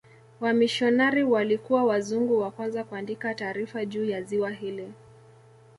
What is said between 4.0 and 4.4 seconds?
ya